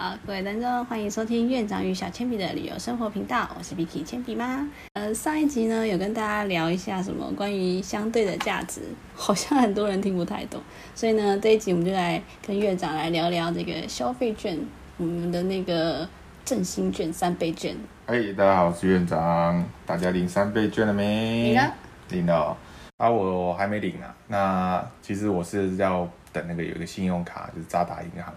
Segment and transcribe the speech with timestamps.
[0.00, 4.64] 好，各位观众，欢迎收听院长与小铅笔的旅游生活频道，我是 Vicky 铅笔妈。
[4.92, 8.80] 呃，上一集呢有跟大家聊一下什么关于相对的价值，
[9.12, 10.62] 好像很多人听不太懂，
[10.94, 14.56] 所以呢这一集我们就来跟院长来聊聊这个消费券，
[14.98, 16.08] 我们的那个
[16.44, 17.76] 振兴券、三倍券。
[18.06, 21.46] 哎，大家好，我是院长，大家领三倍券了没？
[21.46, 21.74] 领了，
[22.10, 22.56] 领了。
[22.98, 24.14] 啊，我还没领啊。
[24.28, 28.32] 那其实我是要等那个有一个信用卡，就是渣打银行。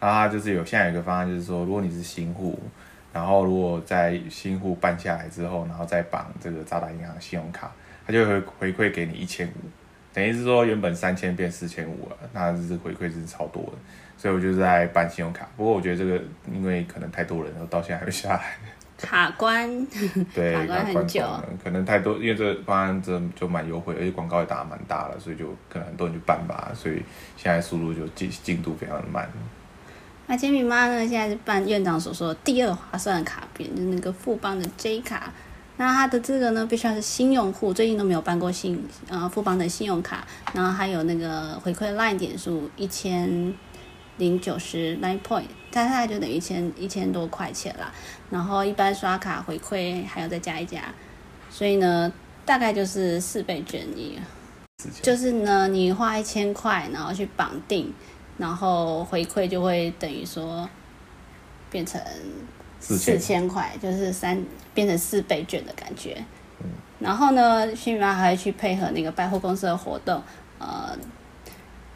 [0.00, 2.58] 然后就是有现在有一个方案，就是说，如果你是新户，
[3.12, 7.70] 然后如果在新户办下来之后，然后再绑这个渣打银行信用卡，
[8.06, 9.52] 它就会回馈给你一千五，
[10.14, 13.72] 等于是说原本三千变四千五了，那这是回馈是超多的，
[14.16, 15.46] 所以我就在办信用卡。
[15.56, 18.54] 不过我觉得这个因为可能太多人，然后到现在还没下来。
[19.00, 19.86] 卡关，
[20.34, 21.24] 对， 卡关很久，
[21.64, 27.02] 可能太多，因为这个方案这就蛮优惠，而且广告也打蛮大了，所以就可能很多人去办吧，所以
[27.34, 29.26] 现在速度就进进度非常的慢。
[30.30, 31.00] 那煎饼妈呢？
[31.00, 35.32] 现在是办院长所说的第二划算卡片，就是那个富邦的 J 卡。
[35.76, 40.24] 那它的这个呢，必须要是新用户，最近都没有办过信呃富邦的信用卡。
[40.54, 43.52] 然后还有那个回馈 Line 点数一千
[44.18, 47.92] 零九十 nine point，大概就等于一千一千多块钱啦。
[48.30, 50.94] 然后一般刷卡回馈还要再加一加，
[51.50, 52.12] 所以呢，
[52.44, 54.16] 大概就是四倍券一。
[55.02, 57.92] 就是呢，你花一千块，然后去绑定。
[58.40, 60.66] 然后回馈就会等于说
[61.70, 62.00] 变成
[62.80, 66.24] 四千块，就是三变成四倍券的感觉。
[66.98, 70.22] 然后呢，新米妈还会去配合那个百货公司的活动，
[70.58, 70.96] 呃，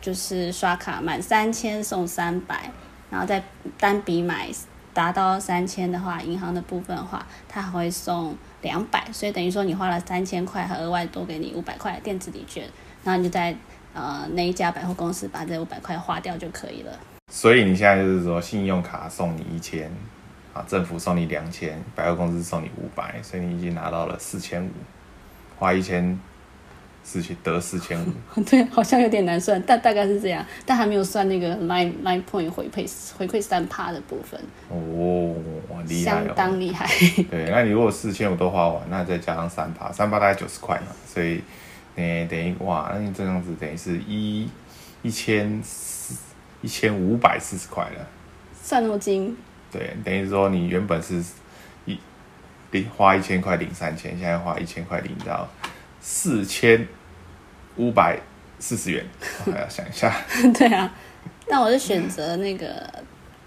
[0.03, 2.71] 就是刷卡满三千送三百，
[3.09, 3.43] 然后再
[3.79, 4.51] 单笔买
[4.93, 12.69] 达到三千的话，银行的部分的话，它还会送两百，所以等于说你花了三千块，还额外多给你五百块电子礼券，
[13.03, 13.57] 然后你就在。
[13.95, 16.93] 呃，那一家百货公司把这五百块花掉就可以了。
[17.33, 19.91] 所以你现在就是说，信用卡送你一千，
[20.53, 24.69] 啊，政府送你两千，百货公司送你五百，所以你已经拿到了四千五，
[25.57, 26.19] 花一千，
[27.03, 28.43] 四千得四千五。
[28.43, 32.87] 对，好像有点难算，但大概是这样，但还没有算那个 nine nine point 回馈
[33.17, 34.39] 回馈三趴的部分。
[34.69, 35.35] 哦，
[35.87, 36.87] 厉害，相当厉害。
[37.31, 41.41] 对，那你如果四千五都花完，那再加上三趴，三趴大概九十块嘛，所以。
[41.97, 44.49] 诶，等于哇，那你这样子等于是一
[45.03, 46.17] 一千四
[46.63, 48.07] 一千五百四十块了，
[48.61, 49.37] 算那么精？
[49.71, 51.23] 对，等于说你原本是
[51.85, 51.99] 一
[52.71, 55.49] 零花一千块领三千，现在花一千块领到
[56.01, 56.87] 四千
[57.77, 58.19] 五百
[58.59, 59.07] 四十元，
[59.45, 60.13] 还要想一下。
[60.55, 60.93] 对啊，
[61.49, 62.91] 那我就选择那个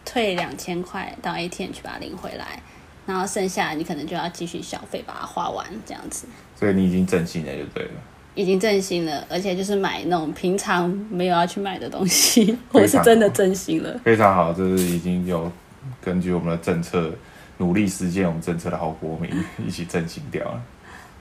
[0.06, 2.62] 退两千块到 ATM 去把它领回来，
[3.06, 6.28] 然后剩下你可能就要继续消费把它花完这样子。
[6.56, 7.92] 所以你已经振兴了，就对了。
[8.38, 14.00] 已经振兴了，而且就是买那种平常没有要去买的东西， 我是真的振兴了。
[14.04, 15.52] 非常好，这是已经有
[16.00, 17.12] 根据我们的政策
[17.58, 19.32] 努力实践我们政策的好国民
[19.66, 20.62] 一起振兴掉了。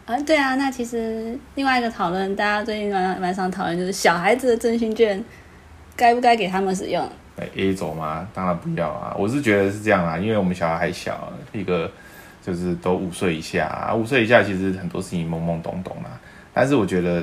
[0.05, 5.25] 啊， 对啊，那其实另外一个讨论，大家最近蛮蛮常讨论，就是小孩子的振兴券
[5.97, 7.09] 该不该给他们使用
[7.56, 8.28] ？A 走吗？
[8.34, 9.16] 当然不要啊！
[9.19, 11.91] 我是觉得是这样啊，因为我们小孩还小，一个
[12.44, 16.21] 就是都五岁以下，五岁以下其实很多事情懵懵懂懂啊。
[16.59, 17.22] 但是我觉得，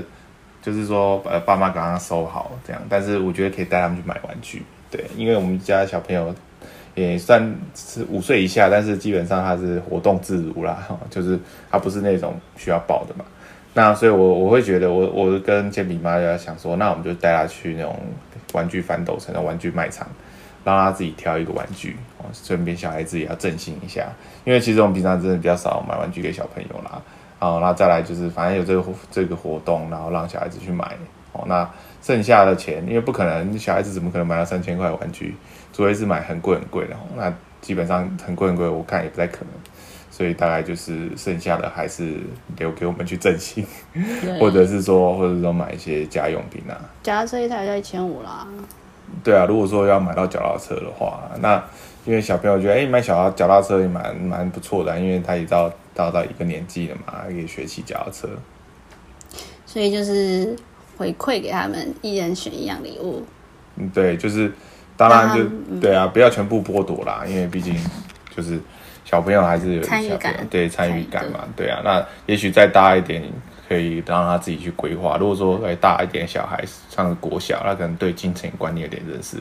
[0.62, 4.62] 就是说，呃，爸妈刚刚收好这样，但是我觉得可以带他们去买玩具，
[4.92, 6.34] 对，因为我们家小朋友
[6.94, 11.40] 也算是五岁以下，但是基本上他是活动自如啦， 就是
[11.72, 13.26] 他不是那种需要抱的嘛。
[13.74, 18.00] 那所以，我我会觉得，我我跟铅笔妈要想说，那我们就带他去那种
[18.52, 20.08] 玩具反斗城的玩具卖场，
[20.64, 21.98] 让他自己挑一个玩具，
[22.32, 24.14] 顺便小孩子也要振兴一下，
[24.46, 27.02] 因为其实我们平常真的比较少买玩具给小朋友啦。
[27.44, 30.96] 哦，那再来就是，反正有这个这个活动，然后让小孩子去买。
[31.34, 31.68] 哦，那
[32.02, 35.36] 剩下的钱，因为不可能，小孩子怎么可能买到三千块玩具？
[35.74, 36.96] 除非是买很贵很贵的。
[37.16, 39.50] 那基本上很贵很贵，我看也不太可能。
[40.12, 42.20] 所以大概就是剩下的还是
[42.58, 43.66] 留给我们去振兴，
[44.40, 46.78] 或者是说，或者说买一些家用品啊。
[47.02, 48.48] 脚踏车一台要一千五啦。
[49.24, 51.62] 对啊，如果说要买到脚踏车的话，那
[52.06, 58.30] 因为小朋友觉得，哎，买小脚踏车也蛮蛮不错的，因为他也到到到一个年纪了嘛，可以学骑脚踏车。
[59.66, 60.56] 所以就是
[60.98, 63.24] 回馈给他们，一人选一样礼物。
[63.76, 64.52] 嗯，对，就是
[64.96, 65.44] 当然就
[65.80, 67.76] 对啊，不要全部剥夺啦，因为毕竟
[68.36, 68.60] 就是
[69.06, 73.24] 小朋友还是有参与感，对参与感嘛，对啊，那也许再大一点。
[73.70, 75.18] 可以让他自己去规划。
[75.18, 79.38] 如果说再大一点小孩上国小，那可能对金钱观念有点认识，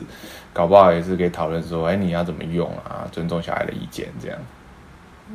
[0.53, 3.05] 搞不好也是可以讨论说，哎，你要怎么用啊？
[3.11, 4.39] 尊重小孩的意见，这样。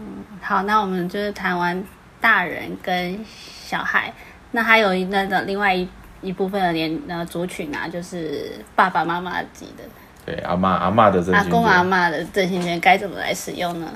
[0.00, 1.82] 嗯，好，那我们就是谈完
[2.20, 3.18] 大人跟
[3.64, 4.12] 小孩，
[4.52, 5.88] 那还有那个另外一
[6.20, 9.82] 一部分的年呃族群啊，就是爸爸妈妈级的。
[10.24, 13.90] 对，阿妈阿妈的振兴阿公阿券，妈的振兴券该怎么来使用呢？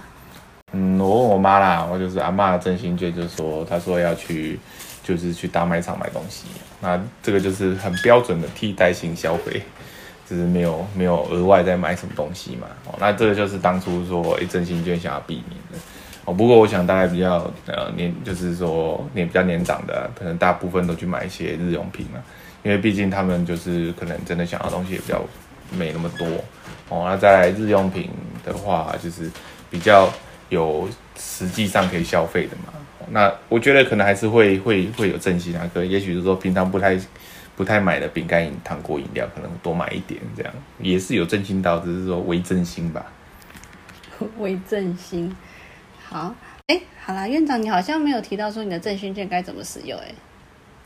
[0.73, 4.59] 嗯，我问我妈啦，我就是阿妈的振兴券，就是说她说要去
[5.05, 6.47] 就是去大卖场买东西，
[6.81, 9.63] 那这个就是很标准的替代性消费。
[10.25, 15.79] 就是没有没有额外再买什么东西嘛，哦，那这个就是当初说一振兴券想要避免的，
[16.25, 22.23] 哦，不过我想大概比较呃年，就是说年比较年长的，可能大部分都去买一些日用品嘛，
[22.63, 25.21] 因为毕竟他们就是可能真的想要东西也比较
[25.77, 26.27] 没那么多，
[26.89, 28.11] 哦，那在日用品
[28.45, 29.31] 的话，就是
[29.71, 30.09] 比较
[30.49, 30.89] 有
[31.19, 32.73] 实际上可以消费的嘛，
[33.11, 36.99] 那我觉得可能还是会会会有振兴啊，可也许是说平常不太。
[37.55, 43.05] 不太买的饼干、饮糖果、饮料，可能多买一点，这样也是有振兴到，只是说微振兴吧。
[44.39, 45.31] 为振兴。
[46.13, 46.35] 好，
[46.67, 50.13] 哎，好啦，院长，你好像没有提到说你的振兴券该怎么使用、哎，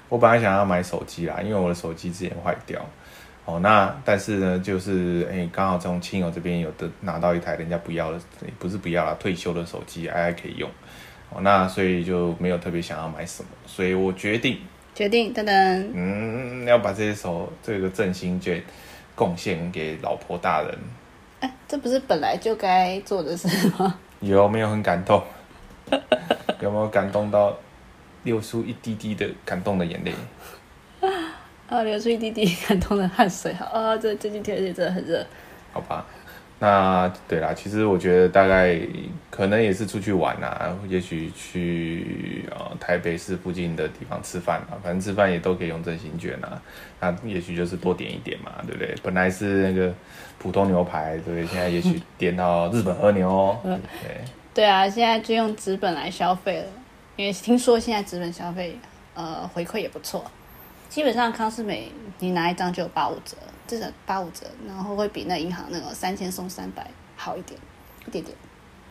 [0.09, 2.81] 我本来想要买手机啦，因为我的手机之前坏掉，
[3.45, 8.21] 哦，那但是呢，就是哎，刚好从亲友这边有的拿到一台人家不要的，
[8.61, 10.71] 不是不要啦，退休的手机，哎可以用，
[11.31, 14.61] 哦，那所以就没有特别想要买什么，所以我决定，
[14.95, 18.63] 决定噔噔，嗯，要把这些手这个振兴券
[19.17, 20.79] 贡献给老婆大人，
[21.41, 23.99] 哎，这不是本来就该做的事吗？
[24.21, 25.23] 有没有很感动？
[26.61, 27.57] 有没有感动到
[28.25, 30.13] 流出一滴滴的感动的眼泪？
[31.69, 33.53] 啊， 流出一滴滴感动的汗水。
[33.55, 35.25] 好啊，这最近天气真的很热。
[35.73, 36.05] 好吧，
[36.59, 38.79] 那对啦，其实我觉得大概
[39.31, 46.61] 可能也是出去玩啊，也许去呃台北市附近的地方吃饭啊，反正吃饭也都可以用振兴券啊。
[46.99, 48.95] 那也许就是多点一点嘛，对不对？
[49.03, 49.93] 本来是那个
[50.39, 51.47] 普通牛排，对不对？
[51.47, 53.81] 现在也许 点到日本和牛哦，对。
[54.55, 56.67] 对啊，现在就用纸本来消费了，
[57.17, 58.75] 因为听说现在纸本消费
[59.15, 60.25] 呃回馈也不错。
[60.89, 63.37] 基本上康士美你拿一张就有八五折，
[63.67, 67.59] 至少八五折，然后会比那银行那种三千送三百好一点，
[68.07, 68.37] 一点点。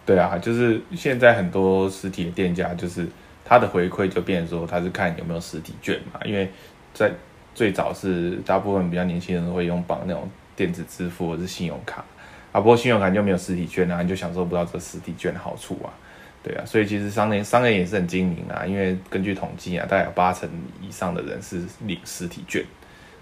[0.05, 3.07] 对啊，就是现在很多实体的店家，就是
[3.43, 6.19] 他的回馈就变成说，他是看有没有实体券嘛。
[6.25, 6.51] 因为
[6.93, 7.11] 在
[7.55, 12.05] 最早是大部分比较年轻人会用绑那种电子支付或是信用卡
[12.51, 15.89] 啊，不过信用卡就没有实体券啊，你就享受不到这实体券的好处啊。
[16.45, 20.47] 对啊，所以其实商人商人也是很精明啊，因为根据统计啊，大概有八成
[20.79, 22.63] 以上的人是领实体券，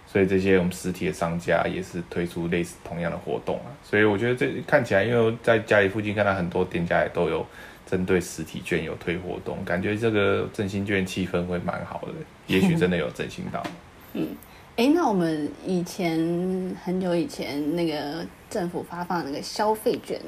[0.05, 3.71] 所以这些我们实体的商家也是推出类似同样的活动啊。
[3.81, 7.45] 所以我觉得这看起来，因为在家里附近看到很多店家也都有
[7.89, 12.13] 针对实体券有推活动，感觉这个振兴券气氛会蛮好的，
[12.47, 13.63] 也许真的有振兴到。
[14.11, 14.35] 嗯
[14.75, 20.19] 哎，那我们以前很久以前那个政府发放那个消费券，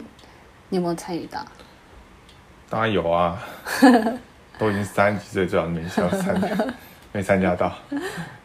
[0.70, 1.46] 你有没有参与到？
[2.76, 3.42] 当然有啊，
[4.60, 6.50] 都已经三十几岁，最好没消参加，
[7.14, 7.74] 没参加到。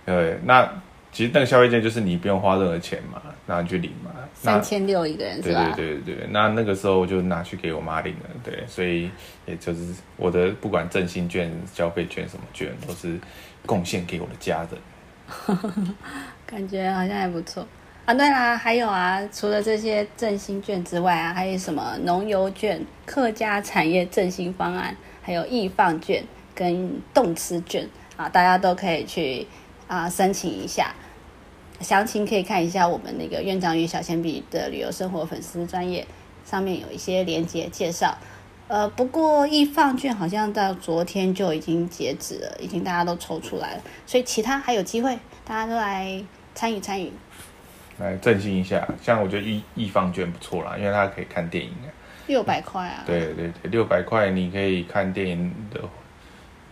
[0.07, 0.63] 对，那
[1.11, 4.13] 其实那个消费券就是你不用花任何钱嘛，那你去领嘛。
[4.15, 5.73] 那三千六一个人是对吧？
[5.75, 9.11] 对对对，那那个时候我就拿去给我妈领了，对，所以
[9.47, 13.19] 也就是我的不管振兴券、消费券什么券，都是
[13.67, 15.59] 贡献给我的家人。
[16.47, 17.67] 感觉好像还不错
[18.11, 18.15] 啊。
[18.15, 26.25] 对啦，还有啊，除了这些振兴券之外啊，还有什么农油券、客家产业振兴方案，还有易放券
[26.55, 29.47] 跟动词券啊，大家都可以去
[29.87, 30.93] 啊申请一下。
[31.81, 36.07] 详情可以看一下我们那个院长与小铅笔的旅游生活粉丝专业
[36.45, 38.19] 上面有一些连接介绍。
[38.69, 46.23] 呃，不过易放券好像到昨天就已经截止了，已经大家都抽出来了，所以其他还有机会，大家都来
[46.55, 47.11] 参与参与。
[48.01, 51.93] 来振兴一下，像我觉得易易放券不错啦，因为它可以看电影啊。
[52.27, 53.03] 六百块啊！
[53.05, 55.81] 对对对，六百块你可以看电影的，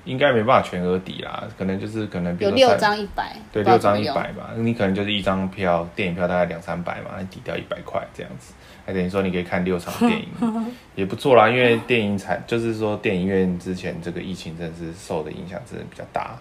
[0.04, 8.54] 应该没办法全额抵啦，可能就是可能比有六张一百，对，六张一百吧，你可能就是一张票，电影票大概两三百嘛，你抵掉一百块这样子，
[8.86, 10.28] 还等于说你可以看六场电影，
[10.94, 11.48] 也不错啦。
[11.48, 16.36] 因为电影产就是说电影院之前这个疫情真的是受的影响真的比较大，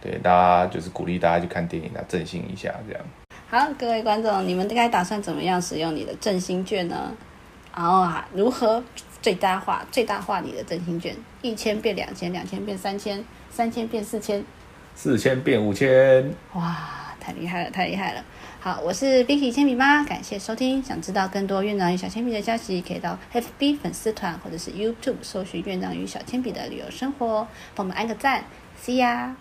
[0.00, 3.02] 对，大家就是鼓励大家去看电影来振兴一下这样。
[3.50, 7.12] 好，各位观众，你们大概打算怎么样使用你的振兴券呢？
[7.74, 8.80] 然后啊，如何
[9.20, 11.16] 最大化、最大化你的振兴券？
[11.42, 14.44] 一千变两千，两千变三千，三千变四千，
[14.94, 18.24] 四千变五千，哇，太厉害了，太厉害了！
[18.60, 20.80] 好，我是 Vicky 铅笔妈，感谢收听。
[20.80, 28.44] 想知道更多院长与小铅笔的消息，可以到 FB 粉丝团或者是 YouTube 搜寻院长与小铅笔的旅游生活，帮我们按个赞
[28.80, 29.34] ，See ya。